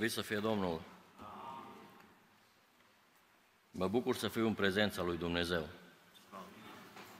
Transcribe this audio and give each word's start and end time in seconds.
Slăvit 0.00 0.18
să 0.18 0.24
fie 0.24 0.38
Domnul! 0.38 0.80
Mă 3.70 3.88
bucur 3.88 4.16
să 4.16 4.28
fiu 4.28 4.46
în 4.46 4.54
prezența 4.54 5.02
lui 5.02 5.16
Dumnezeu, 5.16 5.66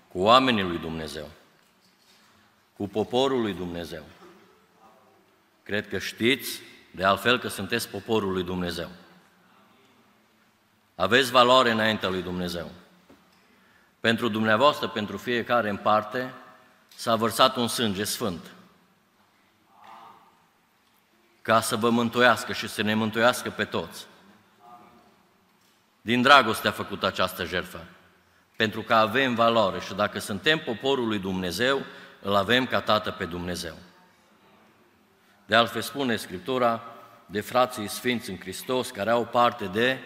cu 0.08 0.18
oamenii 0.18 0.62
lui 0.62 0.78
Dumnezeu, 0.78 1.28
cu 2.76 2.88
poporul 2.88 3.40
lui 3.40 3.54
Dumnezeu. 3.54 4.02
Cred 5.62 5.88
că 5.88 5.98
știți, 5.98 6.60
de 6.90 7.04
altfel, 7.04 7.38
că 7.38 7.48
sunteți 7.48 7.88
poporul 7.88 8.32
lui 8.32 8.44
Dumnezeu. 8.44 8.88
Aveți 10.94 11.30
valoare 11.30 11.70
înaintea 11.70 12.08
lui 12.08 12.22
Dumnezeu. 12.22 12.70
Pentru 14.00 14.28
dumneavoastră, 14.28 14.88
pentru 14.88 15.16
fiecare 15.16 15.68
în 15.68 15.76
parte, 15.76 16.32
s-a 16.94 17.16
vărsat 17.16 17.56
un 17.56 17.68
sânge 17.68 18.04
sfânt 18.04 18.54
ca 21.42 21.60
să 21.60 21.76
vă 21.76 21.90
mântuiască 21.90 22.52
și 22.52 22.68
să 22.68 22.82
ne 22.82 22.94
mântuiască 22.94 23.50
pe 23.50 23.64
toți. 23.64 24.06
Din 26.00 26.22
dragoste 26.22 26.68
a 26.68 26.70
făcut 26.70 27.04
această 27.04 27.44
jertfă, 27.44 27.84
pentru 28.56 28.82
că 28.82 28.94
avem 28.94 29.34
valoare 29.34 29.80
și 29.80 29.94
dacă 29.94 30.18
suntem 30.18 30.58
poporul 30.58 31.06
lui 31.06 31.18
Dumnezeu, 31.18 31.82
îl 32.20 32.34
avem 32.34 32.66
ca 32.66 32.80
Tată 32.80 33.10
pe 33.10 33.24
Dumnezeu. 33.24 33.74
De 35.46 35.54
altfel 35.54 35.80
spune 35.80 36.16
Scriptura 36.16 36.82
de 37.26 37.40
frații 37.40 37.88
sfinți 37.88 38.30
în 38.30 38.38
Hristos 38.38 38.90
care 38.90 39.10
au 39.10 39.24
parte 39.24 39.64
de 39.64 39.98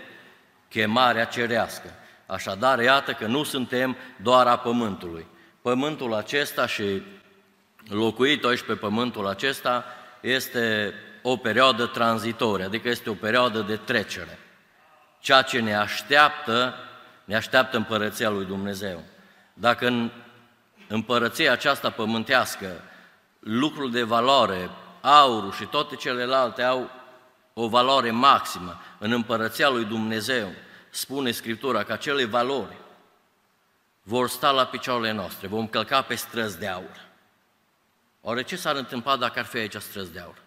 chemarea 0.68 1.24
cerească. 1.24 1.90
Așadar, 2.26 2.80
iată 2.80 3.12
că 3.12 3.26
nu 3.26 3.42
suntem 3.42 3.96
doar 4.16 4.46
a 4.46 4.58
pământului. 4.58 5.26
Pământul 5.62 6.14
acesta 6.14 6.66
și 6.66 7.02
locuit 7.88 8.44
aici 8.44 8.62
pe 8.62 8.74
pământul 8.74 9.26
acesta 9.26 9.84
este 10.20 10.94
o 11.26 11.36
perioadă 11.36 11.86
tranzitorie, 11.86 12.64
adică 12.64 12.88
este 12.88 13.10
o 13.10 13.14
perioadă 13.14 13.60
de 13.60 13.76
trecere. 13.76 14.38
Ceea 15.20 15.42
ce 15.42 15.60
ne 15.60 15.74
așteaptă, 15.74 16.74
ne 17.24 17.36
așteaptă 17.36 17.76
împărăția 17.76 18.30
lui 18.30 18.44
Dumnezeu. 18.44 19.02
Dacă 19.54 19.86
în 19.86 20.10
împărăția 20.88 21.52
aceasta 21.52 21.90
pământească 21.90 22.80
lucrul 23.38 23.90
de 23.90 24.02
valoare, 24.02 24.70
aurul 25.00 25.52
și 25.52 25.64
toate 25.64 25.94
celelalte 25.96 26.62
au 26.62 26.90
o 27.54 27.68
valoare 27.68 28.10
maximă 28.10 28.80
în 28.98 29.12
împărăția 29.12 29.68
lui 29.68 29.84
Dumnezeu, 29.84 30.48
spune 30.90 31.30
Scriptura 31.30 31.82
că 31.82 31.92
acele 31.92 32.24
valori 32.24 32.76
vor 34.02 34.28
sta 34.28 34.50
la 34.50 34.66
picioarele 34.66 35.12
noastre, 35.12 35.46
vom 35.46 35.66
călca 35.66 36.02
pe 36.02 36.14
străzi 36.14 36.58
de 36.58 36.68
aur. 36.68 37.04
Oare 38.20 38.42
ce 38.42 38.56
s-ar 38.56 38.76
întâmpla 38.76 39.16
dacă 39.16 39.38
ar 39.38 39.44
fi 39.44 39.56
aici 39.56 39.76
străzi 39.76 40.12
de 40.12 40.20
aur? 40.20 40.43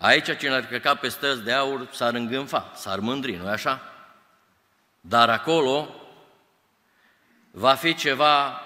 Aici 0.00 0.36
cine 0.36 0.54
ar 0.54 0.66
căca 0.66 0.94
pe 0.94 1.08
străzi 1.08 1.42
de 1.42 1.52
aur 1.52 1.88
s-ar 1.92 2.14
îngânfa, 2.14 2.72
s-ar 2.74 2.98
mândri, 2.98 3.36
nu-i 3.36 3.48
așa? 3.48 3.82
Dar 5.00 5.30
acolo 5.30 5.94
va 7.50 7.74
fi 7.74 7.94
ceva 7.94 8.62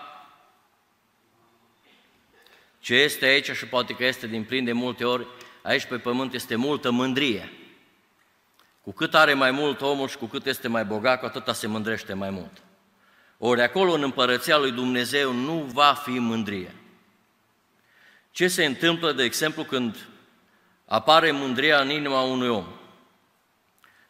ce 2.79 2.95
este 2.95 3.25
aici 3.25 3.51
și 3.51 3.67
poate 3.67 3.95
că 3.95 4.05
este 4.05 4.27
din 4.27 4.45
plin 4.45 4.65
de 4.65 4.73
multe 4.73 5.05
ori, 5.05 5.27
aici 5.63 5.85
pe 5.85 5.99
pământ 5.99 6.35
este 6.35 6.55
multă 6.55 6.91
mândrie. 6.91 7.53
Cu 8.83 8.93
cât 8.93 9.15
are 9.15 9.35
mai 9.35 9.51
mult 9.51 9.81
omul 9.81 10.09
și 10.09 10.17
cu 10.17 10.27
cât 10.27 10.47
este 10.47 10.69
mai 10.69 10.85
bogat, 10.85 11.21
cu 11.21 11.27
atâta 11.27 11.53
se 11.53 11.67
mândrește 11.67 12.13
mai 12.13 12.31
mult. 12.31 12.63
Ori 13.39 13.63
acolo, 13.63 13.93
în 13.93 14.03
împărăția 14.03 14.59
lui 14.59 14.73
Dumnezeu, 14.73 15.33
nu 15.33 15.59
va 15.59 15.95
fi 16.05 16.19
mândrie. 16.19 16.75
Ce 18.31 18.49
se 18.49 18.65
întâmplă, 18.65 19.13
de 19.13 19.23
exemplu, 19.23 19.65
când 19.65 20.09
apare 20.87 21.31
mândria 21.31 21.81
în 21.81 21.91
inima 21.91 22.21
unui 22.21 22.49
om? 22.49 22.67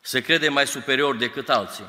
Se 0.01 0.21
crede 0.21 0.49
mai 0.49 0.67
superior 0.67 1.17
decât 1.17 1.49
alții. 1.49 1.87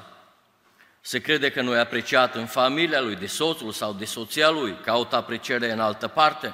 Se 1.01 1.19
crede 1.19 1.51
că 1.51 1.61
nu 1.61 1.75
e 1.75 1.79
apreciat 1.79 2.35
în 2.35 2.45
familia 2.45 3.01
lui, 3.01 3.15
de 3.15 3.27
soțul 3.27 3.71
sau 3.71 3.93
de 3.93 4.05
soția 4.05 4.49
lui, 4.49 4.77
caută 4.83 5.15
apreciere 5.15 5.71
în 5.71 5.79
altă 5.79 6.07
parte. 6.07 6.53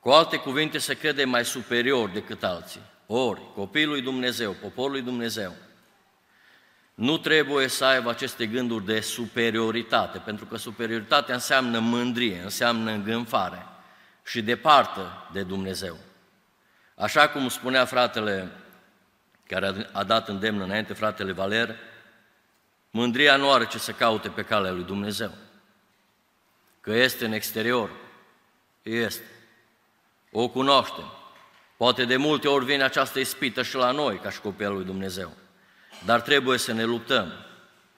Cu 0.00 0.10
alte 0.10 0.36
cuvinte, 0.36 0.78
se 0.78 0.94
crede 0.94 1.24
mai 1.24 1.44
superior 1.44 2.08
decât 2.08 2.44
alții. 2.44 2.80
Ori, 3.06 3.40
copilul 3.54 3.92
lui 3.92 4.02
Dumnezeu, 4.02 4.52
poporul 4.52 4.90
lui 4.90 5.02
Dumnezeu, 5.02 5.54
nu 6.94 7.18
trebuie 7.18 7.68
să 7.68 7.84
aibă 7.84 8.10
aceste 8.10 8.46
gânduri 8.46 8.84
de 8.84 9.00
superioritate, 9.00 10.18
pentru 10.18 10.44
că 10.44 10.56
superioritatea 10.56 11.34
înseamnă 11.34 11.78
mândrie, 11.78 12.40
înseamnă 12.42 12.90
îngânfare 12.90 13.66
și 14.24 14.42
departe 14.42 15.00
de 15.32 15.42
Dumnezeu. 15.42 15.96
Așa 16.98 17.28
cum 17.28 17.48
spunea 17.48 17.84
fratele 17.84 18.50
care 19.46 19.88
a 19.92 20.04
dat 20.04 20.28
îndemn 20.28 20.60
înainte, 20.60 20.92
fratele 20.92 21.32
Valer, 21.32 21.76
mândria 22.90 23.36
nu 23.36 23.52
are 23.52 23.66
ce 23.66 23.78
să 23.78 23.92
caute 23.92 24.28
pe 24.28 24.42
calea 24.42 24.70
lui 24.70 24.84
Dumnezeu. 24.84 25.30
Că 26.80 26.92
este 26.92 27.24
în 27.24 27.32
exterior, 27.32 27.90
este. 28.82 29.24
O 30.30 30.48
cunoaștem. 30.48 31.12
Poate 31.76 32.04
de 32.04 32.16
multe 32.16 32.48
ori 32.48 32.64
vine 32.64 32.82
această 32.82 33.18
ispită 33.18 33.62
și 33.62 33.74
la 33.74 33.90
noi, 33.90 34.18
ca 34.18 34.30
și 34.30 34.40
copii 34.40 34.66
lui 34.66 34.84
Dumnezeu. 34.84 35.32
Dar 36.04 36.20
trebuie 36.20 36.58
să 36.58 36.72
ne 36.72 36.84
luptăm 36.84 37.32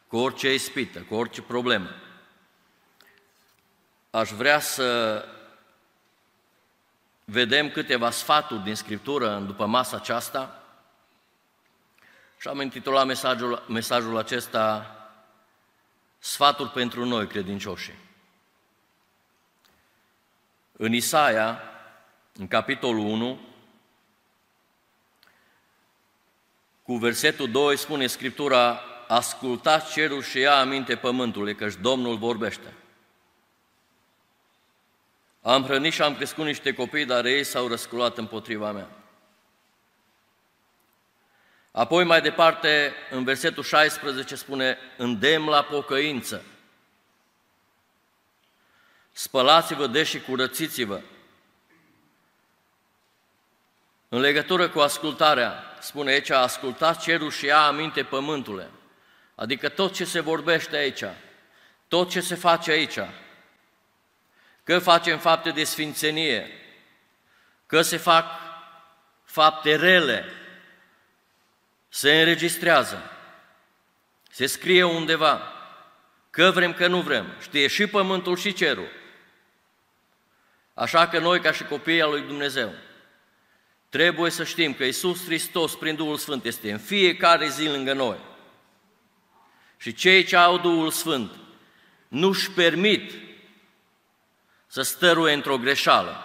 cu 0.06 0.16
orice 0.16 0.54
ispită, 0.54 0.98
cu 0.98 1.14
orice 1.14 1.42
problemă. 1.42 1.88
Aș 4.10 4.30
vrea 4.30 4.60
să 4.60 5.24
vedem 7.30 7.70
câteva 7.70 8.10
sfaturi 8.10 8.62
din 8.62 8.74
Scriptură 8.74 9.38
după 9.38 9.66
masa 9.66 9.96
aceasta 9.96 10.62
și 12.38 12.48
am 12.48 12.60
intitulat 12.60 13.06
mesajul, 13.06 13.64
mesajul 13.68 14.18
acesta 14.18 14.92
Sfaturi 16.18 16.70
pentru 16.70 17.04
noi, 17.04 17.26
credincioși. 17.26 17.94
În 20.72 20.92
Isaia, 20.92 21.62
în 22.34 22.48
capitolul 22.48 23.06
1, 23.06 23.40
cu 26.82 26.96
versetul 26.96 27.50
2 27.50 27.76
spune 27.76 28.06
Scriptura, 28.06 28.80
ascultați 29.08 29.92
cerul 29.92 30.22
și 30.22 30.38
ia 30.38 30.58
aminte 30.58 30.96
pământului, 30.96 31.54
căci 31.54 31.74
Domnul 31.80 32.16
vorbește. 32.16 32.74
Am 35.48 35.64
hrănit 35.64 35.92
și 35.92 36.02
am 36.02 36.16
crescut 36.16 36.44
niște 36.44 36.72
copii, 36.74 37.04
dar 37.04 37.24
ei 37.24 37.44
s-au 37.44 37.68
răsculat 37.68 38.18
împotriva 38.18 38.72
mea. 38.72 38.88
Apoi 41.70 42.04
mai 42.04 42.20
departe, 42.20 42.92
în 43.10 43.24
versetul 43.24 43.62
16 43.62 44.34
spune, 44.34 44.78
îndemn 44.96 45.48
la 45.48 45.62
pocăință. 45.62 46.44
Spălați-vă 49.12 49.86
deși 49.86 50.20
curățiți-vă. 50.20 51.00
În 54.08 54.20
legătură 54.20 54.68
cu 54.68 54.78
ascultarea, 54.78 55.76
spune 55.80 56.10
aici, 56.10 56.30
ascultați 56.30 57.00
cerul 57.00 57.30
și 57.30 57.44
ia 57.44 57.60
aminte 57.60 58.02
pământule. 58.02 58.70
Adică 59.34 59.68
tot 59.68 59.94
ce 59.94 60.04
se 60.04 60.20
vorbește 60.20 60.76
aici, 60.76 61.04
tot 61.88 62.10
ce 62.10 62.20
se 62.20 62.34
face 62.34 62.70
aici, 62.70 62.98
că 64.68 64.78
facem 64.78 65.18
fapte 65.18 65.50
de 65.50 65.64
sfințenie, 65.64 66.50
că 67.66 67.82
se 67.82 67.96
fac 67.96 68.26
fapte 69.24 69.76
rele, 69.76 70.24
se 71.88 72.18
înregistrează, 72.18 73.10
se 74.30 74.46
scrie 74.46 74.82
undeva, 74.82 75.52
că 76.30 76.50
vrem, 76.50 76.72
că 76.72 76.86
nu 76.86 77.00
vrem, 77.00 77.34
știe 77.40 77.66
și 77.66 77.86
pământul 77.86 78.36
și 78.36 78.52
cerul. 78.52 78.88
Așa 80.74 81.08
că 81.08 81.18
noi, 81.18 81.40
ca 81.40 81.52
și 81.52 81.64
copiii 81.64 82.02
al 82.02 82.10
lui 82.10 82.22
Dumnezeu, 82.22 82.72
trebuie 83.88 84.30
să 84.30 84.44
știm 84.44 84.74
că 84.74 84.84
Isus 84.84 85.24
Hristos, 85.24 85.74
prin 85.74 85.94
Duhul 85.94 86.16
Sfânt, 86.16 86.44
este 86.44 86.72
în 86.72 86.78
fiecare 86.78 87.48
zi 87.48 87.68
lângă 87.68 87.92
noi. 87.92 88.18
Și 89.76 89.94
cei 89.94 90.24
ce 90.24 90.36
au 90.36 90.58
Duhul 90.58 90.90
Sfânt 90.90 91.32
nu-și 92.08 92.50
permit 92.50 93.27
să 94.68 94.82
stăruie 94.82 95.32
într-o 95.32 95.58
greșeală. 95.58 96.24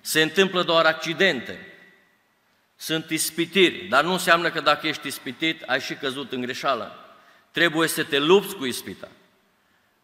Se 0.00 0.22
întâmplă 0.22 0.62
doar 0.62 0.84
accidente, 0.84 1.66
sunt 2.76 3.10
ispitiri, 3.10 3.84
dar 3.84 4.04
nu 4.04 4.12
înseamnă 4.12 4.50
că 4.50 4.60
dacă 4.60 4.86
ești 4.86 5.06
ispitit, 5.06 5.62
ai 5.62 5.80
și 5.80 5.94
căzut 5.94 6.32
în 6.32 6.40
greșeală. 6.40 7.14
Trebuie 7.50 7.88
să 7.88 8.04
te 8.04 8.18
lupți 8.18 8.56
cu 8.56 8.64
ispita. 8.64 9.08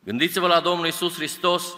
Gândiți-vă 0.04 0.46
la 0.46 0.60
Domnul 0.60 0.86
Isus 0.86 1.14
Hristos, 1.14 1.76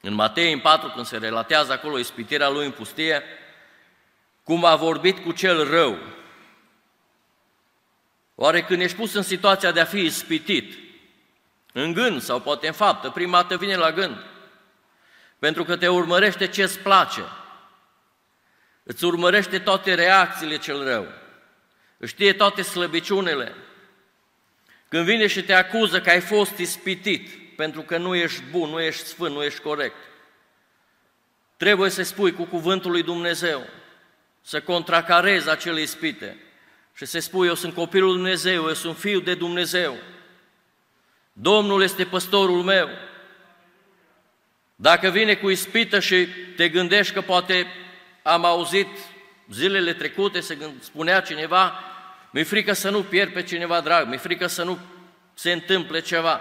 în 0.00 0.14
Matei, 0.14 0.52
în 0.52 0.60
4, 0.60 0.88
când 0.88 1.06
se 1.06 1.16
relatează 1.16 1.72
acolo 1.72 1.98
ispitirea 1.98 2.48
lui 2.48 2.64
în 2.64 2.70
pustie, 2.70 3.22
cum 4.44 4.64
a 4.64 4.76
vorbit 4.76 5.18
cu 5.18 5.32
cel 5.32 5.70
rău. 5.70 5.98
Oare 8.34 8.62
când 8.62 8.80
ești 8.80 8.96
pus 8.96 9.14
în 9.14 9.22
situația 9.22 9.72
de 9.72 9.80
a 9.80 9.84
fi 9.84 9.98
ispitit, 9.98 10.78
în 11.72 11.92
gând 11.92 12.22
sau 12.22 12.40
poate 12.40 12.66
în 12.66 12.72
faptă, 12.72 13.10
prima 13.10 13.40
dată 13.40 13.56
vine 13.56 13.76
la 13.76 13.92
gând, 13.92 14.16
pentru 15.40 15.64
că 15.64 15.76
te 15.76 15.88
urmărește 15.88 16.46
ce 16.46 16.62
îți 16.62 16.78
place, 16.78 17.22
îți 18.82 19.04
urmărește 19.04 19.58
toate 19.58 19.94
reacțiile 19.94 20.58
cel 20.58 20.84
rău, 20.84 21.06
știe 22.06 22.32
toate 22.32 22.62
slăbiciunile. 22.62 23.54
Când 24.88 25.04
vine 25.04 25.26
și 25.26 25.42
te 25.42 25.52
acuză 25.52 26.00
că 26.00 26.10
ai 26.10 26.20
fost 26.20 26.58
ispitit 26.58 27.56
pentru 27.56 27.82
că 27.82 27.98
nu 27.98 28.14
ești 28.14 28.42
bun, 28.50 28.70
nu 28.70 28.80
ești 28.80 29.04
sfânt, 29.04 29.34
nu 29.34 29.42
ești 29.42 29.60
corect, 29.60 29.96
trebuie 31.56 31.90
să 31.90 32.02
spui 32.02 32.32
cu 32.32 32.44
cuvântul 32.44 32.90
lui 32.90 33.02
Dumnezeu, 33.02 33.66
să 34.42 34.60
contracarezi 34.60 35.50
acele 35.50 35.80
ispite 35.80 36.36
și 36.94 37.04
să 37.04 37.18
spui, 37.18 37.46
eu 37.46 37.54
sunt 37.54 37.74
copilul 37.74 38.08
lui 38.08 38.16
Dumnezeu, 38.16 38.66
eu 38.66 38.74
sunt 38.74 38.96
fiul 38.96 39.22
de 39.22 39.34
Dumnezeu, 39.34 39.96
Domnul 41.32 41.82
este 41.82 42.04
păstorul 42.04 42.62
meu. 42.62 42.88
Dacă 44.82 45.08
vine 45.08 45.34
cu 45.34 45.50
ispită 45.50 46.00
și 46.00 46.26
te 46.56 46.68
gândești 46.68 47.12
că 47.12 47.20
poate 47.20 47.66
am 48.22 48.44
auzit 48.44 48.88
zilele 49.50 49.92
trecute, 49.92 50.40
se 50.40 50.58
spunea 50.78 51.20
cineva, 51.20 51.78
mi-e 52.30 52.44
frică 52.44 52.72
să 52.72 52.90
nu 52.90 53.02
pierd 53.02 53.32
pe 53.32 53.42
cineva 53.42 53.80
drag, 53.80 54.08
mi-e 54.08 54.16
frică 54.16 54.46
să 54.46 54.62
nu 54.62 54.78
se 55.34 55.52
întâmple 55.52 56.00
ceva. 56.00 56.40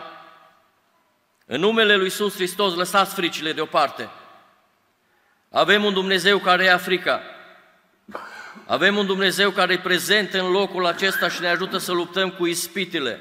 În 1.46 1.60
numele 1.60 1.96
Lui 1.96 2.04
Iisus 2.04 2.34
Hristos, 2.34 2.76
lăsați 2.76 3.14
fricile 3.14 3.54
deoparte. 3.54 4.10
Avem 5.50 5.84
un 5.84 5.94
Dumnezeu 5.94 6.38
care 6.38 6.64
ia 6.64 6.78
frica. 6.78 7.22
Avem 8.66 8.98
un 8.98 9.06
Dumnezeu 9.06 9.52
care 9.52 9.74
e 9.74 9.80
prezent 9.80 10.34
în 10.34 10.52
locul 10.52 10.86
acesta 10.86 11.30
și 11.30 11.42
ne 11.42 11.48
ajută 11.48 11.78
să 11.78 11.92
luptăm 11.92 12.32
cu 12.32 12.46
ispitile. 12.46 13.20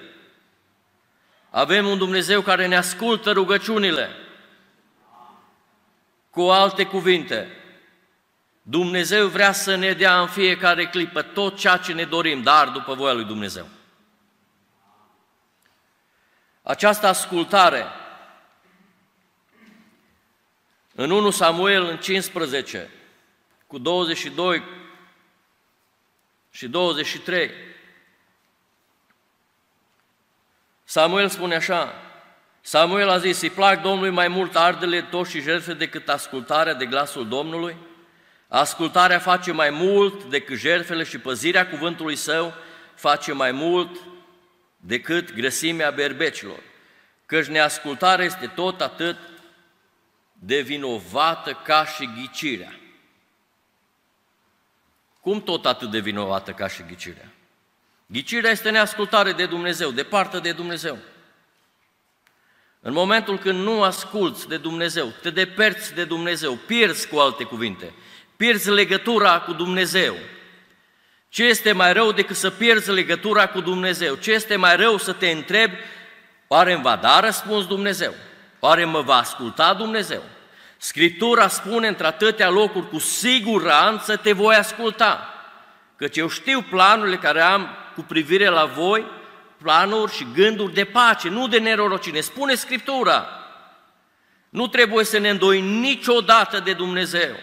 Avem 1.50 1.86
un 1.86 1.98
Dumnezeu 1.98 2.40
care 2.40 2.66
ne 2.66 2.76
ascultă 2.76 3.32
rugăciunile. 3.32 4.08
Cu 6.38 6.44
alte 6.44 6.86
cuvinte, 6.86 7.48
Dumnezeu 8.62 9.28
vrea 9.28 9.52
să 9.52 9.74
ne 9.74 9.92
dea 9.92 10.20
în 10.20 10.26
fiecare 10.26 10.86
clipă 10.86 11.22
tot 11.22 11.56
ceea 11.56 11.76
ce 11.76 11.92
ne 11.92 12.04
dorim, 12.04 12.42
dar 12.42 12.68
după 12.68 12.94
voia 12.94 13.12
lui 13.12 13.24
Dumnezeu. 13.24 13.68
Această 16.62 17.06
ascultare 17.06 17.86
în 20.94 21.10
1 21.10 21.30
Samuel 21.30 21.84
în 21.84 21.98
15 21.98 22.90
cu 23.66 23.78
22 23.78 24.62
și 26.50 26.68
23 26.68 27.50
Samuel 30.84 31.28
spune 31.28 31.54
așa, 31.54 32.07
Samuel 32.68 33.08
a 33.08 33.18
zis, 33.18 33.40
îi 33.40 33.50
plac 33.50 33.82
Domnului 33.82 34.10
mai 34.10 34.28
mult 34.28 34.56
ardele 34.56 35.02
toți 35.02 35.30
și 35.30 35.40
jertfe 35.40 35.74
decât 35.74 36.08
ascultarea 36.08 36.74
de 36.74 36.86
glasul 36.86 37.28
Domnului? 37.28 37.76
Ascultarea 38.48 39.18
face 39.18 39.52
mai 39.52 39.70
mult 39.70 40.24
decât 40.24 40.56
jertfele 40.56 41.04
și 41.04 41.18
păzirea 41.18 41.68
cuvântului 41.68 42.16
său 42.16 42.54
face 42.94 43.32
mai 43.32 43.52
mult 43.52 44.00
decât 44.76 45.34
grăsimea 45.34 45.90
berbecilor. 45.90 46.58
Căci 47.26 47.46
neascultarea 47.46 48.24
este 48.24 48.46
tot 48.46 48.80
atât 48.80 49.16
de 50.32 50.60
vinovată 50.60 51.60
ca 51.64 51.84
și 51.84 52.10
ghicirea. 52.14 52.80
Cum 55.20 55.42
tot 55.42 55.66
atât 55.66 55.90
de 55.90 55.98
vinovată 55.98 56.52
ca 56.52 56.68
și 56.68 56.84
ghicirea? 56.88 57.32
Ghicirea 58.06 58.50
este 58.50 58.70
neascultare 58.70 59.32
de 59.32 59.46
Dumnezeu, 59.46 59.90
departe 59.90 60.38
de 60.38 60.52
Dumnezeu. 60.52 60.98
În 62.80 62.92
momentul 62.92 63.38
când 63.38 63.62
nu 63.62 63.82
asculți 63.82 64.48
de 64.48 64.56
Dumnezeu, 64.56 65.12
te 65.22 65.30
deperți 65.30 65.94
de 65.94 66.04
Dumnezeu, 66.04 66.52
pierzi 66.52 67.08
cu 67.08 67.18
alte 67.18 67.44
cuvinte, 67.44 67.92
pierzi 68.36 68.70
legătura 68.70 69.40
cu 69.40 69.52
Dumnezeu. 69.52 70.14
Ce 71.28 71.44
este 71.44 71.72
mai 71.72 71.92
rău 71.92 72.12
decât 72.12 72.36
să 72.36 72.50
pierzi 72.50 72.90
legătura 72.90 73.46
cu 73.46 73.60
Dumnezeu? 73.60 74.14
Ce 74.14 74.32
este 74.32 74.56
mai 74.56 74.76
rău 74.76 74.96
să 74.96 75.12
te 75.12 75.30
întrebi, 75.30 75.76
oare 76.46 76.72
îmi 76.72 76.82
va 76.82 76.96
da 76.96 77.20
răspuns 77.20 77.66
Dumnezeu? 77.66 78.14
Oare 78.58 78.84
mă 78.84 79.00
va 79.00 79.16
asculta 79.16 79.74
Dumnezeu? 79.74 80.22
Scriptura 80.76 81.48
spune 81.48 81.88
într-atâtea 81.88 82.48
locuri, 82.48 82.88
cu 82.88 82.98
siguranță 82.98 84.16
te 84.16 84.32
voi 84.32 84.54
asculta, 84.54 85.34
căci 85.96 86.16
eu 86.16 86.28
știu 86.28 86.62
planurile 86.62 87.16
care 87.16 87.40
am 87.40 87.68
cu 87.94 88.00
privire 88.00 88.48
la 88.48 88.64
voi, 88.64 89.06
planuri 89.58 90.12
și 90.12 90.26
gânduri 90.34 90.74
de 90.74 90.84
pace, 90.84 91.28
nu 91.28 91.48
de 91.48 91.58
nerorocine. 91.58 92.20
Spune 92.20 92.54
Scriptura. 92.54 93.28
Nu 94.48 94.66
trebuie 94.66 95.04
să 95.04 95.18
ne 95.18 95.28
îndoi 95.28 95.60
niciodată 95.60 96.60
de 96.60 96.72
Dumnezeu. 96.72 97.36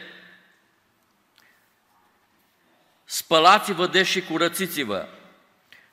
Spălați-vă 3.04 3.88
deși 3.88 4.12
și 4.12 4.22
curățiți-vă, 4.22 5.08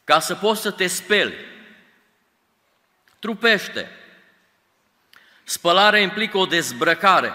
ca 0.05 0.21
să 0.21 0.35
poți 0.35 0.61
să 0.61 0.71
te 0.71 0.87
speli. 0.87 1.35
Trupește. 3.19 3.91
Spălarea 5.45 6.01
implică 6.01 6.39
o 6.39 6.47
dezbrăcare. 6.47 7.33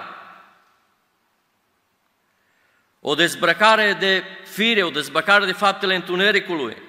O 2.99 3.15
dezbrăcare 3.15 3.93
de 3.93 4.23
fire, 4.43 4.83
o 4.83 4.89
dezbrăcare 4.89 5.45
de 5.45 5.51
faptele 5.51 5.95
întunericului. 5.95 6.86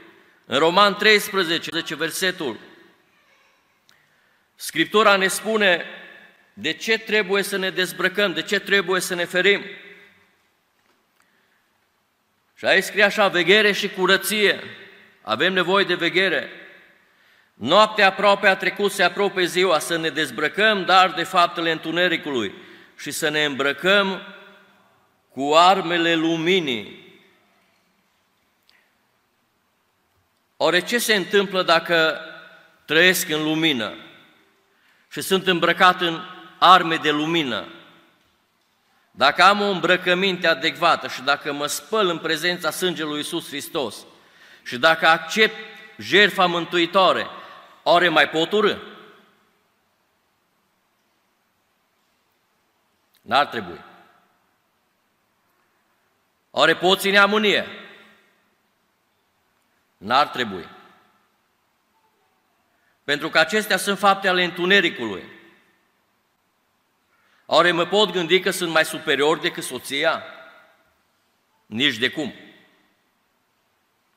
În 0.50 0.58
Roman 0.58 0.94
13, 0.94 1.70
10 1.72 1.94
versetul, 1.94 2.58
Scriptura 4.54 5.16
ne 5.16 5.26
spune 5.26 5.84
de 6.52 6.72
ce 6.72 6.98
trebuie 6.98 7.42
să 7.42 7.56
ne 7.56 7.70
dezbrăcăm, 7.70 8.32
de 8.32 8.42
ce 8.42 8.58
trebuie 8.58 9.00
să 9.00 9.14
ne 9.14 9.24
ferim. 9.24 9.62
Și 12.54 12.64
aici 12.64 12.84
scrie 12.84 13.02
așa, 13.02 13.28
veghere 13.28 13.72
și 13.72 13.88
curăție. 13.88 14.60
Avem 15.22 15.52
nevoie 15.52 15.84
de 15.84 15.94
veghere. 15.94 16.50
Noaptea 17.54 18.06
aproape 18.06 18.46
a 18.46 18.56
trecut, 18.56 18.92
se 18.92 19.02
apropie 19.02 19.44
ziua, 19.44 19.78
să 19.78 19.96
ne 19.96 20.08
dezbrăcăm, 20.08 20.84
dar 20.84 21.12
de 21.12 21.22
faptele 21.22 21.70
întunericului 21.70 22.54
și 22.96 23.10
să 23.10 23.28
ne 23.28 23.44
îmbrăcăm 23.44 24.22
cu 25.30 25.52
armele 25.54 26.14
luminii. 26.14 27.07
Ore 30.60 30.81
ce 30.81 30.99
se 30.99 31.14
întâmplă 31.14 31.62
dacă 31.62 32.20
trăiesc 32.84 33.28
în 33.28 33.42
lumină 33.42 33.94
și 35.11 35.21
sunt 35.21 35.47
îmbrăcat 35.47 36.00
în 36.00 36.21
arme 36.59 36.97
de 36.97 37.11
lumină? 37.11 37.68
Dacă 39.11 39.42
am 39.42 39.61
o 39.61 39.64
îmbrăcăminte 39.64 40.47
adecvată 40.47 41.09
și 41.09 41.23
dacă 41.23 41.52
mă 41.52 41.66
spăl 41.66 42.09
în 42.09 42.18
prezența 42.18 42.71
sângelui 42.71 43.16
Iisus 43.16 43.47
Hristos 43.47 43.97
și 44.62 44.78
dacă 44.78 45.06
accept 45.06 45.54
jertfa 45.99 46.47
mântuitoare, 46.47 47.26
ore 47.82 48.09
mai 48.09 48.28
pot 48.28 48.52
urâ? 48.52 48.76
N-ar 53.21 53.47
trebui. 53.47 53.80
Ore 56.50 56.76
pot 56.76 57.00
ține 57.00 57.18
amânie? 57.18 57.66
N-ar 59.99 60.28
trebui. 60.28 60.69
Pentru 63.05 63.28
că 63.28 63.38
acestea 63.38 63.76
sunt 63.76 63.99
fapte 63.99 64.28
ale 64.28 64.45
întunericului. 64.45 65.25
Oare 67.47 67.73
mă 67.73 67.87
pot 67.87 68.11
gândi 68.11 68.40
că 68.40 68.50
sunt 68.50 68.71
mai 68.71 68.85
superior 68.85 69.38
decât 69.38 69.64
soția? 69.64 70.23
Nici 71.67 71.97
de 71.97 72.09
cum. 72.09 72.35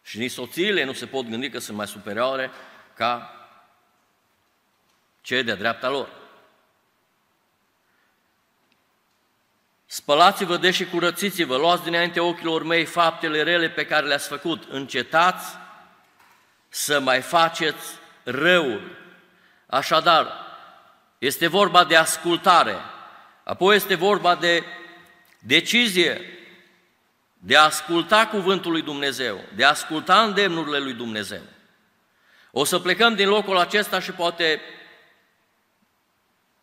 Și 0.04 0.18
nici 0.18 0.32
soțiile 0.32 0.84
nu 0.84 0.94
se 0.94 1.06
pot 1.06 1.26
gândi 1.26 1.50
că 1.50 1.60
sunt 1.60 1.78
mai 1.78 1.88
superioare 1.88 2.52
ca 2.96 3.36
cei 5.22 5.44
de-a 5.44 5.56
dreapta 5.56 5.90
lor. 5.90 6.10
Spălați-vă 9.86 10.58
de 10.58 10.72
și 10.72 10.86
curățiți-vă, 10.86 11.58
luați 11.58 11.84
dinainte 11.84 12.20
ochilor 12.20 12.64
mei 12.64 12.86
faptele 12.86 13.44
rele 13.44 13.70
pe 13.70 13.86
care 13.86 14.08
le-ați 14.08 14.28
făcut, 14.28 14.64
încetați 14.70 15.61
să 16.74 17.00
mai 17.00 17.22
faceți 17.22 17.86
răul. 18.24 18.98
Așadar, 19.66 20.28
este 21.18 21.48
vorba 21.48 21.84
de 21.84 21.96
ascultare, 21.96 22.75
apoi 23.44 23.75
este 23.75 23.96
vorba 23.96 24.36
de 24.36 24.63
decizie, 25.40 26.22
de 27.38 27.58
a 27.58 27.63
asculta 27.63 28.28
cuvântul 28.28 28.72
lui 28.72 28.82
Dumnezeu, 28.82 29.40
de 29.56 29.63
a 29.66 29.70
asculta 29.70 30.24
îndemnurile 30.24 30.78
lui 30.78 30.94
Dumnezeu. 30.94 31.42
O 32.51 32.63
să 32.63 32.80
plecăm 32.80 33.16
din 33.16 33.28
locul 33.28 33.58
acesta 33.58 34.00
și 34.00 34.12
poate 34.12 34.62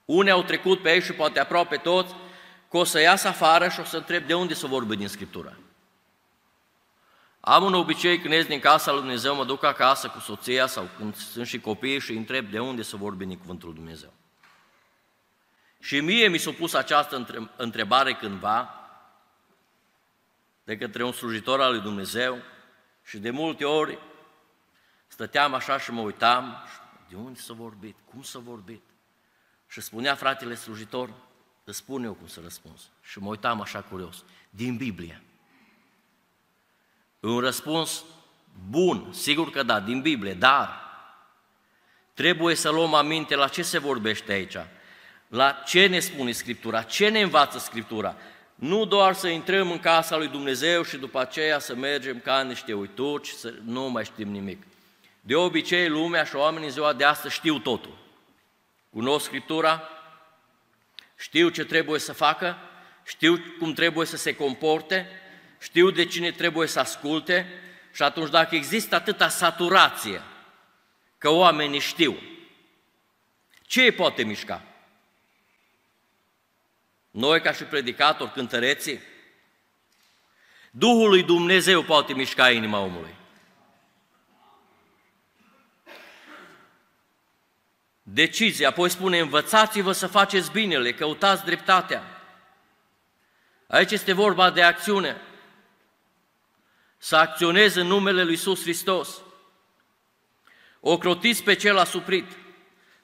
unii 0.05 0.31
au 0.31 0.43
trecut 0.43 0.83
pe 0.83 0.88
aici 0.88 1.05
și 1.05 1.12
poate 1.12 1.41
aproape 1.41 1.77
toți, 1.77 2.15
că 2.71 2.77
o 2.77 2.85
să 2.85 3.00
iasă 3.00 3.29
afară 3.29 3.69
și 3.69 3.81
o 3.81 3.85
să 3.85 3.97
întreb 3.97 4.27
de 4.27 4.35
unde 4.35 4.55
să 4.55 4.67
vorbi 4.67 4.97
din 4.97 5.09
Scriptură. 5.09 5.59
Am 7.50 7.64
un 7.64 7.75
obicei 7.75 8.21
când 8.21 8.33
ies 8.33 8.47
din 8.47 8.61
casa 8.61 8.90
lui 8.90 9.00
Dumnezeu, 9.00 9.35
mă 9.35 9.45
duc 9.45 9.64
acasă 9.64 10.09
cu 10.09 10.19
soția 10.19 10.67
sau 10.67 10.88
când 10.97 11.17
sunt 11.17 11.47
și 11.47 11.61
copii 11.61 12.00
și 12.00 12.11
îi 12.11 12.17
întreb 12.17 12.50
de 12.50 12.59
unde 12.59 12.83
să 12.83 12.97
vorbi 12.97 13.25
din 13.25 13.38
Cuvântul 13.38 13.69
lui 13.69 13.76
Dumnezeu. 13.76 14.12
Și 15.81 16.00
mie 16.00 16.28
mi 16.28 16.38
s-a 16.38 16.50
pus 16.50 16.75
această 16.75 17.26
întrebare 17.57 18.14
cândva, 18.14 18.75
de 20.64 20.76
către 20.76 21.05
un 21.05 21.12
slujitor 21.12 21.61
al 21.61 21.73
lui 21.73 21.81
Dumnezeu 21.81 22.38
și 23.05 23.19
de 23.19 23.31
multe 23.31 23.64
ori 23.64 23.99
stăteam 25.07 25.55
așa 25.55 25.78
și 25.78 25.90
mă 25.90 26.00
uitam, 26.00 26.57
de 27.09 27.17
unde 27.17 27.38
s-a 27.38 27.55
vorbit, 27.55 27.97
cum 28.05 28.23
s-a 28.23 28.38
vorbit. 28.38 28.83
Și 29.69 29.81
spunea 29.81 30.14
fratele 30.14 30.55
slujitor, 30.55 31.11
îți 31.64 31.78
spun 31.78 32.05
eu 32.05 32.12
cum 32.12 32.26
să 32.26 32.40
răspuns. 32.43 32.88
Și 33.02 33.19
mă 33.19 33.28
uitam 33.28 33.61
așa 33.61 33.83
curios, 33.83 34.25
din 34.50 34.76
Biblie. 34.76 35.23
Un 37.21 37.39
răspuns 37.39 38.05
bun, 38.71 39.13
sigur 39.13 39.51
că 39.51 39.63
da, 39.63 39.81
din 39.81 40.01
Biblie, 40.01 40.35
dar 40.35 40.87
trebuie 42.15 42.55
să 42.55 42.71
luăm 42.71 42.95
aminte 42.95 43.35
la 43.35 43.49
ce 43.49 43.63
se 43.63 43.79
vorbește 43.79 44.33
aici, 44.33 44.57
la 45.29 45.51
ce 45.67 45.87
ne 45.87 45.99
spune 45.99 46.33
Scriptura, 46.33 46.83
ce 46.83 47.09
ne 47.09 47.21
învață 47.21 47.59
Scriptura. 47.59 48.17
Nu 48.55 48.85
doar 48.85 49.15
să 49.15 49.29
intrăm 49.29 49.71
în 49.71 49.79
casa 49.79 50.17
lui 50.17 50.29
Dumnezeu 50.29 50.83
și 50.83 50.97
după 50.97 51.21
aceea 51.21 51.59
să 51.59 51.75
mergem 51.75 52.21
ca 52.21 52.43
niște 52.43 52.73
uituci, 52.73 53.29
să 53.29 53.55
nu 53.65 53.89
mai 53.89 54.05
știm 54.05 54.29
nimic. 54.29 54.63
De 55.21 55.35
obicei, 55.35 55.89
lumea 55.89 56.25
și 56.25 56.37
oamenii 56.37 56.67
în 56.67 56.73
ziua 56.73 56.93
de 56.93 57.05
astăzi 57.05 57.35
știu 57.35 57.59
totul. 57.59 57.99
Cunosc 58.91 59.25
Scriptura, 59.25 59.89
știu 61.19 61.49
ce 61.49 61.65
trebuie 61.65 62.01
să 62.01 62.13
facă, 62.13 62.57
știu 63.07 63.39
cum 63.59 63.73
trebuie 63.73 64.07
să 64.07 64.17
se 64.17 64.37
comporte, 64.37 65.07
știu 65.59 65.91
de 65.91 66.05
cine 66.05 66.31
trebuie 66.31 66.69
să 66.69 66.79
asculte 66.79 67.47
și 67.93 68.03
atunci 68.03 68.31
dacă 68.31 68.55
există 68.55 68.95
atâta 68.95 69.29
saturație 69.29 70.23
că 71.19 71.29
oamenii 71.29 71.81
știu, 71.81 72.19
ce 73.62 73.83
îi 73.83 73.93
poate 73.93 74.23
mișca? 74.23 74.62
Noi 77.11 77.41
ca 77.41 77.53
și 77.53 77.65
predicatori, 77.65 78.33
cântăreții, 78.33 79.00
Duhul 80.71 81.09
lui 81.09 81.23
Dumnezeu 81.23 81.83
poate 81.83 82.12
mișca 82.12 82.50
inima 82.50 82.79
omului. 82.79 83.15
Decizie, 88.03 88.67
apoi 88.67 88.88
spune, 88.88 89.19
învățați-vă 89.19 89.93
să 89.93 90.07
faceți 90.07 90.50
binele, 90.50 90.93
căutați 90.93 91.45
dreptatea. 91.45 92.03
Aici 93.67 93.91
este 93.91 94.12
vorba 94.12 94.50
de 94.50 94.62
acțiune. 94.62 95.17
Să 96.99 97.17
acționezi 97.17 97.78
în 97.78 97.87
numele 97.87 98.23
Lui 98.23 98.31
Iisus 98.31 98.62
Hristos. 98.62 99.21
Ocrotiți 100.81 101.43
pe 101.43 101.55
cel 101.55 101.78
asuprit, 101.78 102.25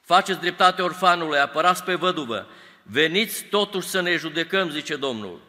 faceți 0.01 0.39
dreptate 0.39 0.81
orfanului, 0.81 1.39
apărați 1.39 1.83
pe 1.83 1.95
văduvă, 1.95 2.47
veniți 2.83 3.43
totuși 3.43 3.87
să 3.87 4.01
ne 4.01 4.15
judecăm, 4.15 4.69
zice 4.69 4.95
Domnul. 4.95 5.41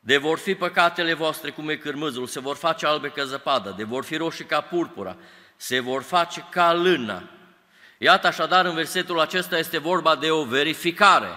De 0.00 0.16
vor 0.16 0.38
fi 0.38 0.54
păcatele 0.54 1.14
voastre 1.14 1.50
cum 1.50 1.68
e 1.68 1.76
cârmâzul, 1.76 2.26
se 2.26 2.40
vor 2.40 2.56
face 2.56 2.86
albe 2.86 3.08
ca 3.08 3.24
zăpadă, 3.24 3.74
de 3.76 3.84
vor 3.84 4.04
fi 4.04 4.16
roșii 4.16 4.44
ca 4.44 4.60
purpura, 4.60 5.16
se 5.56 5.80
vor 5.80 6.02
face 6.02 6.46
ca 6.50 6.72
lână. 6.72 7.30
Iată 7.98 8.26
așadar, 8.26 8.64
în 8.64 8.74
versetul 8.74 9.20
acesta 9.20 9.58
este 9.58 9.78
vorba 9.78 10.16
de 10.16 10.30
o 10.30 10.44
verificare. 10.44 11.30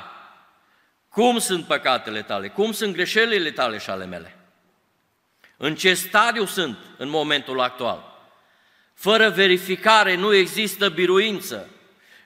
Cum 1.10 1.40
sunt 1.40 1.66
păcatele 1.66 2.22
tale? 2.22 2.48
Cum 2.50 2.72
sunt 2.72 2.94
greșelile 2.94 3.52
tale 3.52 3.78
și 3.78 3.90
ale 3.90 4.06
mele? 4.06 4.45
În 5.58 5.76
ce 5.76 5.94
stadiu 5.94 6.46
sunt 6.46 6.78
în 6.98 7.10
momentul 7.10 7.60
actual? 7.60 8.14
Fără 8.94 9.30
verificare 9.30 10.16
nu 10.16 10.34
există 10.34 10.90
biruință. 10.90 11.70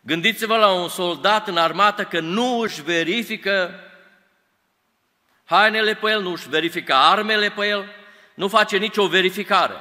Gândiți-vă 0.02 0.56
la 0.56 0.72
un 0.72 0.90
soldat 0.90 1.48
în 1.48 1.58
armată 1.58 2.04
că 2.04 2.20
nu 2.20 2.60
își 2.60 2.82
verifică 2.82 3.84
hainele 5.44 5.96
pe 5.96 6.10
el, 6.10 6.22
nu 6.22 6.32
își 6.32 6.50
verifică 6.50 6.94
armele 6.94 7.50
pe 7.50 7.68
el, 7.68 7.92
nu 8.34 8.48
face 8.48 8.78
nicio 8.78 9.08
verificare. 9.08 9.76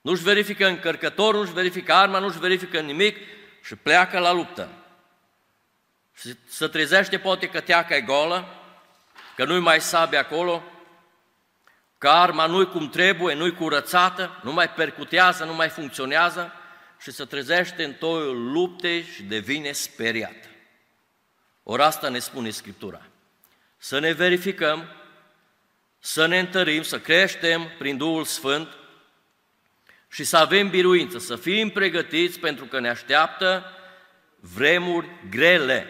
Nu-și 0.00 0.22
verifică 0.22 0.66
încărcătorul, 0.66 1.40
nu-și 1.40 1.52
verifică 1.52 1.92
arma, 1.92 2.18
nu-și 2.18 2.38
verifică 2.38 2.80
nimic 2.80 3.16
și 3.64 3.76
pleacă 3.76 4.18
la 4.18 4.32
luptă. 4.32 4.68
Și 6.18 6.34
se 6.48 6.66
trezește 6.66 7.18
poate 7.18 7.48
că 7.48 7.60
teaca 7.60 7.96
e 7.96 8.00
golă, 8.00 8.48
că 9.36 9.44
nu-i 9.44 9.60
mai 9.60 9.80
sabe 9.80 10.16
acolo, 10.16 10.62
că 11.98 12.08
arma 12.08 12.46
nu-i 12.46 12.66
cum 12.66 12.88
trebuie, 12.88 13.34
nu-i 13.34 13.54
curățată, 13.54 14.40
nu 14.42 14.52
mai 14.52 14.70
percutează, 14.70 15.44
nu 15.44 15.54
mai 15.54 15.68
funcționează 15.68 16.52
și 17.00 17.10
se 17.10 17.24
trezește 17.24 17.84
în 17.84 17.92
toiul 17.92 18.52
luptei 18.52 19.02
și 19.02 19.22
devine 19.22 19.72
speriat. 19.72 20.50
Ori 21.62 21.82
asta 21.82 22.08
ne 22.08 22.18
spune 22.18 22.50
Scriptura. 22.50 23.06
Să 23.78 23.98
ne 23.98 24.12
verificăm, 24.12 24.84
să 25.98 26.26
ne 26.26 26.38
întărim, 26.38 26.82
să 26.82 27.00
creștem 27.00 27.70
prin 27.78 27.96
Duhul 27.96 28.24
Sfânt 28.24 28.76
și 30.08 30.24
să 30.24 30.36
avem 30.36 30.68
biruință, 30.68 31.18
să 31.18 31.36
fim 31.36 31.70
pregătiți 31.70 32.38
pentru 32.38 32.64
că 32.64 32.80
ne 32.80 32.88
așteaptă 32.88 33.64
vremuri 34.40 35.08
grele 35.30 35.86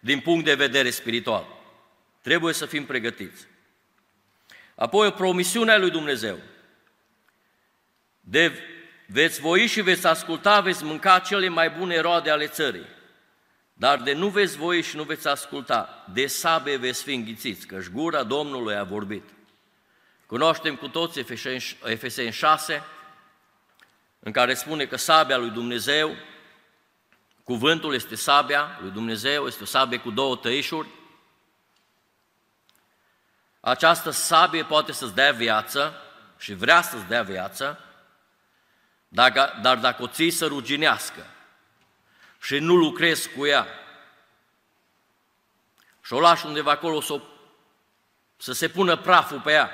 din 0.00 0.20
punct 0.20 0.44
de 0.44 0.54
vedere 0.54 0.90
spiritual. 0.90 1.46
Trebuie 2.20 2.54
să 2.54 2.66
fim 2.66 2.86
pregătiți. 2.86 3.46
Apoi 4.80 5.06
o 5.06 5.10
promisiune 5.10 5.72
a 5.72 5.78
lui 5.78 5.90
Dumnezeu. 5.90 6.38
De 8.20 8.52
veți 9.06 9.40
voi 9.40 9.66
și 9.66 9.80
veți 9.80 10.06
asculta, 10.06 10.60
veți 10.60 10.84
mânca 10.84 11.18
cele 11.18 11.48
mai 11.48 11.70
bune 11.70 12.00
roade 12.00 12.30
ale 12.30 12.46
țării. 12.46 12.86
Dar 13.72 13.98
de 14.02 14.12
nu 14.12 14.28
veți 14.28 14.56
voi 14.56 14.82
și 14.82 14.96
nu 14.96 15.02
veți 15.02 15.28
asculta, 15.28 16.06
de 16.12 16.26
sabe 16.26 16.76
veți 16.76 17.02
fi 17.02 17.14
înghițiți, 17.14 17.66
căci 17.66 17.88
gura 17.88 18.22
Domnului 18.22 18.74
a 18.74 18.84
vorbit. 18.84 19.24
Cunoaștem 20.26 20.76
cu 20.76 20.88
toți 20.88 21.24
Efeseni 21.84 22.32
6, 22.32 22.82
în 24.18 24.32
care 24.32 24.54
spune 24.54 24.86
că 24.86 24.96
sabia 24.96 25.36
lui 25.36 25.50
Dumnezeu, 25.50 26.16
cuvântul 27.44 27.94
este 27.94 28.14
sabia 28.14 28.78
lui 28.80 28.90
Dumnezeu, 28.90 29.46
este 29.46 29.62
o 29.62 29.66
sabie 29.66 29.98
cu 29.98 30.10
două 30.10 30.36
tăișuri, 30.36 30.88
această 33.60 34.10
sabie 34.10 34.64
poate 34.64 34.92
să-ți 34.92 35.14
dea 35.14 35.32
viață 35.32 36.02
și 36.38 36.54
vrea 36.54 36.82
să-ți 36.82 37.06
dea 37.06 37.22
viață, 37.22 37.84
dacă, 39.08 39.58
dar 39.62 39.78
dacă 39.78 40.02
o 40.02 40.06
ții 40.06 40.30
să 40.30 40.46
ruginească 40.46 41.26
și 42.40 42.58
nu 42.58 42.74
lucrezi 42.74 43.30
cu 43.30 43.46
ea 43.46 43.66
și 46.04 46.12
o 46.12 46.20
lași 46.20 46.46
undeva 46.46 46.70
acolo 46.70 47.00
să, 47.00 47.20
să 48.36 48.52
se 48.52 48.68
pună 48.68 48.96
praful 48.96 49.40
pe 49.40 49.52
ea 49.52 49.70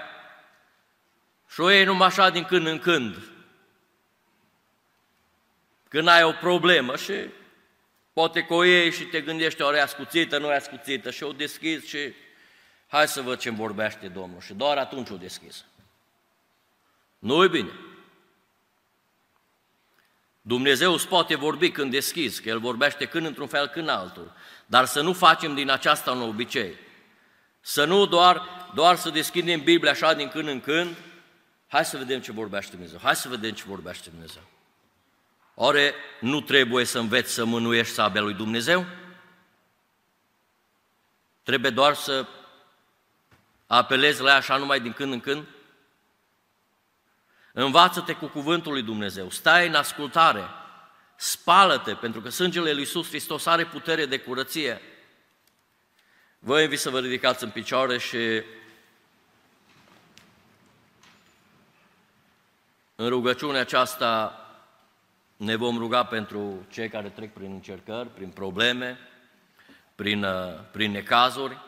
și 1.48 1.60
o 1.60 1.70
iei 1.70 1.84
numai 1.84 2.06
așa 2.06 2.30
din 2.30 2.44
când 2.44 2.66
în 2.66 2.78
când, 2.78 3.16
când 5.88 6.08
ai 6.08 6.22
o 6.22 6.32
problemă 6.32 6.96
și 6.96 7.14
poate 8.12 8.44
că 8.44 8.54
o 8.54 8.64
iei 8.64 8.92
și 8.92 9.04
te 9.04 9.20
gândești, 9.20 9.62
oare 9.62 9.80
ascuțită, 9.80 10.38
nu 10.38 10.50
e 10.50 10.54
ascuțită 10.54 11.10
și 11.10 11.22
o 11.22 11.32
deschizi 11.32 11.88
și 11.88 12.14
hai 12.86 13.08
să 13.08 13.22
văd 13.22 13.38
ce 13.38 13.50
vorbește 13.50 14.08
Domnul. 14.08 14.40
Și 14.40 14.54
doar 14.54 14.78
atunci 14.78 15.10
o 15.10 15.16
deschis. 15.16 15.64
nu 17.18 17.44
e 17.44 17.48
bine. 17.48 17.70
Dumnezeu 20.40 20.92
îți 20.92 21.08
poate 21.08 21.34
vorbi 21.34 21.70
când 21.70 21.90
deschizi, 21.90 22.42
că 22.42 22.48
El 22.48 22.58
vorbește 22.58 23.06
când 23.06 23.26
într-un 23.26 23.46
fel, 23.46 23.66
când 23.66 23.88
altul. 23.88 24.32
Dar 24.66 24.84
să 24.84 25.00
nu 25.00 25.12
facem 25.12 25.54
din 25.54 25.70
aceasta 25.70 26.12
un 26.12 26.20
obicei. 26.20 26.74
Să 27.60 27.84
nu 27.84 28.06
doar, 28.06 28.42
doar 28.74 28.96
să 28.96 29.10
deschidem 29.10 29.62
Biblia 29.62 29.90
așa 29.90 30.14
din 30.14 30.28
când 30.28 30.48
în 30.48 30.60
când, 30.60 30.96
hai 31.66 31.84
să 31.84 31.96
vedem 31.96 32.20
ce 32.20 32.32
vorbește 32.32 32.70
Dumnezeu, 32.70 32.98
hai 33.02 33.16
să 33.16 33.28
vedem 33.28 33.50
ce 33.50 33.64
vorbește 33.66 34.10
Dumnezeu. 34.10 34.42
Oare 35.54 35.94
nu 36.20 36.40
trebuie 36.40 36.84
să 36.84 36.98
înveți 36.98 37.32
să 37.32 37.44
mânuiești 37.44 37.94
sabia 37.94 38.20
lui 38.20 38.34
Dumnezeu? 38.34 38.86
Trebuie 41.42 41.70
doar 41.70 41.94
să 41.94 42.26
apelezi 43.66 44.22
la 44.22 44.30
ea 44.30 44.36
așa 44.36 44.56
numai 44.56 44.80
din 44.80 44.92
când 44.92 45.12
în 45.12 45.20
când? 45.20 45.46
Învață-te 47.52 48.12
cu 48.12 48.26
cuvântul 48.26 48.72
lui 48.72 48.82
Dumnezeu, 48.82 49.30
stai 49.30 49.66
în 49.66 49.74
ascultare, 49.74 50.44
spală-te, 51.16 51.94
pentru 51.94 52.20
că 52.20 52.28
sângele 52.28 52.70
lui 52.70 52.80
Iisus 52.80 53.08
Hristos 53.08 53.46
are 53.46 53.66
putere 53.66 54.06
de 54.06 54.18
curăție. 54.18 54.80
Vă 56.38 56.60
invit 56.60 56.78
să 56.78 56.90
vă 56.90 57.00
ridicați 57.00 57.44
în 57.44 57.50
picioare 57.50 57.98
și 57.98 58.42
în 62.94 63.08
rugăciunea 63.08 63.60
aceasta 63.60 64.40
ne 65.36 65.56
vom 65.56 65.78
ruga 65.78 66.04
pentru 66.04 66.66
cei 66.70 66.88
care 66.88 67.08
trec 67.08 67.32
prin 67.32 67.52
încercări, 67.52 68.08
prin 68.08 68.28
probleme, 68.28 68.98
prin, 69.94 70.24
uh, 70.24 70.60
prin 70.70 70.90
necazuri. 70.90 71.58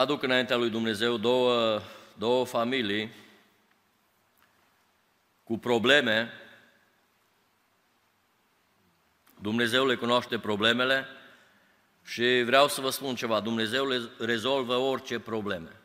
Aduc 0.00 0.22
înaintea 0.22 0.56
lui 0.56 0.70
Dumnezeu 0.70 1.16
două, 1.16 1.80
două 2.18 2.44
familii 2.44 3.12
cu 5.44 5.58
probleme. 5.58 6.32
Dumnezeu 9.40 9.86
le 9.86 9.94
cunoaște 9.94 10.38
problemele 10.38 11.06
Și 12.02 12.42
vreau 12.44 12.68
să 12.68 12.80
vă 12.80 12.90
spun 12.90 13.14
ceva, 13.14 13.40
Dumnezeu 13.40 13.86
le 13.86 14.00
rezolvă 14.18 14.76
orice 14.76 15.18
probleme. 15.18 15.80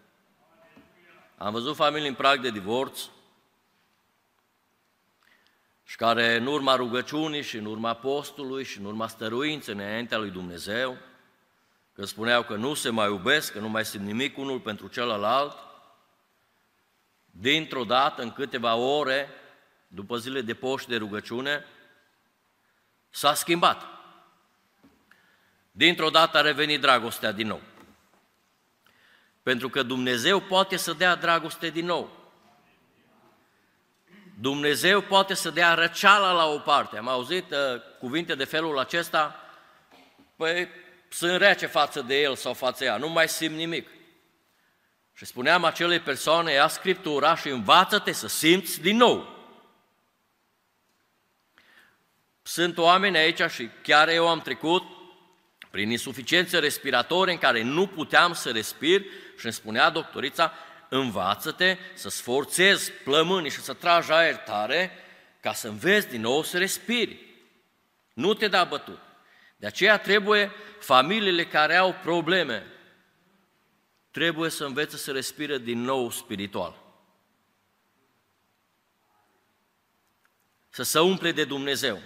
Am 1.38 1.52
văzut 1.52 1.76
familii 1.76 2.08
în 2.08 2.16
prag 2.16 2.40
de 2.40 2.52
divorț 2.52 3.00
și 5.84 5.96
care 5.96 6.36
în 6.36 6.46
urma 6.46 6.76
rugăciunii 6.76 7.44
și 7.44 7.58
în 7.58 7.66
urma 7.66 7.94
postului 7.94 8.64
și 8.64 8.80
în 8.80 8.86
urma 8.86 9.08
stăruinței 9.08 9.74
înaintea 9.74 10.18
lui 10.18 10.30
Dumnezeu, 10.30 10.98
că 11.96 12.06
spuneau 12.06 12.44
că 12.44 12.56
nu 12.56 12.74
se 12.74 12.90
mai 12.90 13.08
iubesc, 13.08 13.52
că 13.52 13.60
nu 13.60 13.70
mai 13.70 13.86
simt 13.86 14.06
nimic 14.06 14.38
unul 14.38 14.60
pentru 14.60 14.88
celălalt, 14.88 15.58
dintr-o 17.26 17.84
dată, 17.84 18.22
în 18.22 18.32
câteva 18.32 18.76
ore, 18.76 19.30
după 19.88 20.18
zile 20.18 20.42
de 20.42 20.54
poști 20.54 20.90
de 20.90 20.98
rugăciune, 20.98 21.66
s-a 23.10 23.34
schimbat. 23.34 23.86
Dintr-o 25.72 26.10
dată 26.10 26.38
a 26.38 26.42
revenit 26.42 26.82
dragostea 26.82 27.32
din 27.32 27.48
nou. 27.48 27.62
Pentru 29.44 29.70
că 29.70 29.84
Dumnezeu 29.84 30.40
poate 30.40 30.76
să 30.76 30.94
dea 30.94 31.16
dragoste 31.16 31.70
din 31.70 31.86
nou. 31.86 32.24
Dumnezeu 34.40 35.02
poate 35.02 35.34
să 35.34 35.50
dea 35.50 35.74
răceala 35.74 36.32
la 36.32 36.46
o 36.46 36.60
parte. 36.60 36.98
Am 36.98 37.08
auzit 37.08 37.52
uh, 37.52 37.58
cuvinte 38.00 38.36
de 38.36 38.44
felul 38.44 38.80
acesta, 38.80 39.40
păi 40.36 40.70
sunt 41.10 41.38
rece 41.38 41.66
față 41.66 42.02
de 42.02 42.22
el 42.22 42.36
sau 42.36 42.54
față 42.54 42.84
ea, 42.84 42.98
nu 42.98 43.10
mai 43.10 43.30
simt 43.30 43.56
nimic. 43.56 43.88
Și 45.14 45.26
spuneam 45.26 45.64
acelei 45.64 46.00
persoane, 46.00 46.52
ia 46.52 46.68
Scriptura 46.68 47.36
și 47.36 47.50
învață-te 47.50 48.12
să 48.12 48.28
simți 48.28 48.82
din 48.82 48.98
nou. 48.98 49.36
Sunt 52.42 52.78
oameni 52.78 53.18
aici 53.18 53.42
și 53.50 53.70
chiar 53.82 54.10
eu 54.10 54.28
am 54.28 54.42
trecut 54.42 54.84
prin 55.70 55.90
insuficiențe 55.90 56.60
respiratorii 56.60 57.34
în 57.34 57.40
care 57.40 57.62
nu 57.62 57.88
puteam 57.88 58.34
să 58.34 58.52
respir 58.52 59.02
și 59.38 59.46
îmi 59.46 59.54
spunea 59.54 59.90
doctorița, 59.90 60.54
învață-te 60.90 61.78
să 61.94 62.10
sforțezi 62.10 62.92
plămânii 62.92 63.50
și 63.50 63.62
să 63.62 63.74
tragi 63.74 64.12
aer 64.12 64.36
tare 64.36 64.92
ca 65.40 65.54
să 65.54 65.68
înveți 65.68 66.08
din 66.08 66.22
nou 66.22 66.44
să 66.44 66.58
respiri. 66.58 67.26
Nu 68.14 68.34
te 68.34 68.48
da 68.48 68.64
bătut. 68.64 69.00
De 69.66 69.72
aceea 69.72 69.98
trebuie 69.98 70.52
familiile 70.80 71.48
care 71.48 71.76
au 71.76 71.94
probleme, 71.94 72.66
trebuie 74.12 74.50
să 74.50 74.66
învețe 74.66 74.98
să 74.98 75.12
respire 75.12 75.58
din 75.58 75.82
nou 75.82 76.10
spiritual. 76.10 76.82
Să 80.70 80.84
se 80.84 81.00
umple 81.00 81.32
de 81.32 81.44
Dumnezeu. 81.44 82.02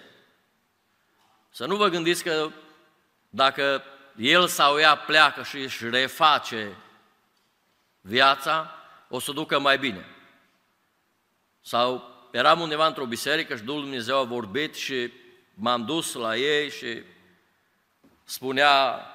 Să 1.50 1.66
nu 1.66 1.76
vă 1.76 1.88
gândiți 1.88 2.24
că 2.24 2.52
dacă 3.30 3.84
el 4.16 4.48
sau 4.48 4.80
ea 4.80 4.98
pleacă 4.98 5.44
și 5.44 5.58
își 5.58 5.90
reface 5.90 6.78
viața, 8.02 8.76
o 9.10 9.20
să 9.20 9.32
ducă 9.32 9.60
mai 9.60 9.78
bine. 9.78 10.06
Sau 11.62 12.16
eram 12.32 12.60
undeva 12.60 12.88
într-o 12.88 13.06
biserică 13.06 13.56
și 13.56 13.64
Dumnezeu 13.64 14.18
a 14.18 14.24
vorbit 14.24 14.76
și 14.76 15.12
m-am 15.54 15.86
dus 15.86 16.14
la 16.14 16.38
ei 16.38 16.70
și 16.70 17.04
spunea 18.30 19.06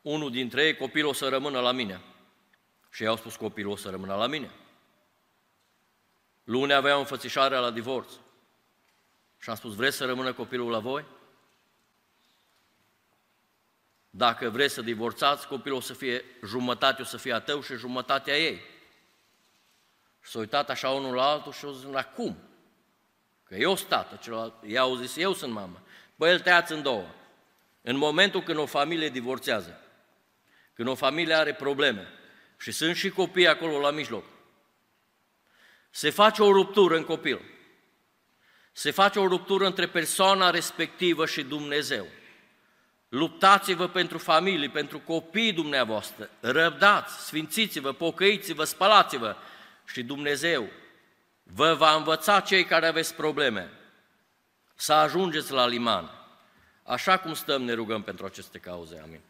unul 0.00 0.30
dintre 0.30 0.64
ei, 0.64 0.76
copilul 0.76 1.10
o 1.10 1.12
să 1.12 1.28
rămână 1.28 1.60
la 1.60 1.72
mine. 1.72 2.00
Și 2.90 3.02
ei 3.02 3.08
au 3.08 3.16
spus, 3.16 3.36
copilul 3.36 3.72
o 3.72 3.76
să 3.76 3.90
rămână 3.90 4.14
la 4.14 4.26
mine. 4.26 4.50
Luni 6.44 6.72
avea 6.72 6.96
o 6.96 6.98
înfățișare 6.98 7.56
la 7.56 7.70
divorț. 7.70 8.12
Și 9.38 9.50
am 9.50 9.56
spus, 9.56 9.74
vreți 9.74 9.96
să 9.96 10.04
rămână 10.04 10.32
copilul 10.32 10.70
la 10.70 10.78
voi? 10.78 11.04
Dacă 14.10 14.50
vreți 14.50 14.74
să 14.74 14.82
divorțați, 14.82 15.46
copilul 15.46 15.78
o 15.78 15.80
să 15.80 15.92
fie, 15.92 16.24
jumătate 16.44 17.02
o 17.02 17.04
să 17.04 17.16
fie 17.16 17.32
a 17.32 17.40
tău 17.40 17.62
și 17.62 17.74
jumătatea 17.74 18.38
ei. 18.38 18.60
Și 20.22 20.30
s-a 20.30 20.38
uitat 20.38 20.70
așa 20.70 20.90
unul 20.90 21.14
la 21.14 21.30
altul 21.30 21.52
și 21.52 21.64
au 21.64 21.72
zis, 21.72 21.90
la 21.90 22.04
cum? 22.04 22.36
Că 23.44 23.54
eu 23.54 23.76
sunt 23.76 23.88
tată, 23.88 24.16
celălalt, 24.16 24.54
i 24.66 24.76
au 24.76 24.94
zis, 24.94 25.16
eu 25.16 25.32
sunt 25.32 25.52
mamă. 25.52 25.82
Păi 26.16 26.30
el 26.30 26.40
tăiați 26.40 26.72
în 26.72 26.82
două. 26.82 27.06
În 27.86 27.96
momentul 27.96 28.42
când 28.42 28.58
o 28.58 28.66
familie 28.66 29.08
divorțează, 29.08 29.80
când 30.74 30.88
o 30.88 30.94
familie 30.94 31.34
are 31.34 31.54
probleme 31.54 32.08
și 32.58 32.72
sunt 32.72 32.96
și 32.96 33.10
copii 33.10 33.48
acolo 33.48 33.80
la 33.80 33.90
mijloc, 33.90 34.24
se 35.90 36.10
face 36.10 36.42
o 36.42 36.52
ruptură 36.52 36.96
în 36.96 37.04
copil. 37.04 37.40
Se 38.72 38.90
face 38.90 39.18
o 39.18 39.26
ruptură 39.26 39.66
între 39.66 39.88
persoana 39.88 40.50
respectivă 40.50 41.26
și 41.26 41.42
Dumnezeu. 41.42 42.06
Luptați-vă 43.08 43.88
pentru 43.88 44.18
familii, 44.18 44.68
pentru 44.68 44.98
copiii 44.98 45.52
dumneavoastră, 45.52 46.30
răbdați, 46.40 47.26
sfințiți-vă, 47.26 47.92
pocăiți-vă, 47.92 48.64
spălați-vă 48.64 49.36
și 49.86 50.02
Dumnezeu 50.02 50.68
vă 51.42 51.74
va 51.74 51.94
învăța 51.94 52.40
cei 52.40 52.64
care 52.64 52.86
aveți 52.86 53.14
probleme 53.14 53.70
să 54.74 54.92
ajungeți 54.92 55.52
la 55.52 55.66
liman. 55.66 56.23
Așa 56.84 57.18
cum 57.18 57.34
stăm, 57.34 57.62
ne 57.62 57.72
rugăm 57.72 58.02
pentru 58.02 58.26
aceste 58.26 58.58
cauze. 58.58 59.00
Amin. 59.02 59.20